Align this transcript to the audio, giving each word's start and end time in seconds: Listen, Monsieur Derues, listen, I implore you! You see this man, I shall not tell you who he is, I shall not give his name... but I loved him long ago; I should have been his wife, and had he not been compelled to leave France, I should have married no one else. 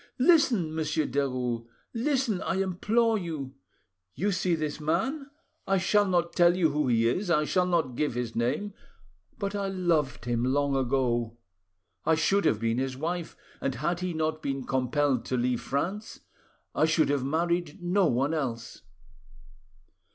Listen, 0.17 0.73
Monsieur 0.73 1.05
Derues, 1.05 1.67
listen, 1.93 2.41
I 2.41 2.55
implore 2.55 3.19
you! 3.19 3.53
You 4.15 4.31
see 4.31 4.55
this 4.55 4.79
man, 4.81 5.29
I 5.67 5.77
shall 5.77 6.07
not 6.07 6.33
tell 6.33 6.57
you 6.57 6.71
who 6.71 6.87
he 6.87 7.07
is, 7.07 7.29
I 7.29 7.45
shall 7.45 7.67
not 7.67 7.93
give 7.95 8.15
his 8.15 8.35
name... 8.35 8.73
but 9.37 9.53
I 9.53 9.67
loved 9.67 10.25
him 10.25 10.43
long 10.43 10.75
ago; 10.75 11.37
I 12.03 12.15
should 12.15 12.45
have 12.45 12.59
been 12.59 12.79
his 12.79 12.97
wife, 12.97 13.37
and 13.61 13.75
had 13.75 13.99
he 13.99 14.15
not 14.15 14.41
been 14.41 14.63
compelled 14.63 15.23
to 15.25 15.37
leave 15.37 15.61
France, 15.61 16.21
I 16.73 16.85
should 16.85 17.09
have 17.09 17.23
married 17.23 17.77
no 17.79 18.07
one 18.07 18.33
else. 18.33 18.81